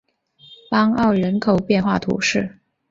[0.71, 2.57] 邦奥人口变化图示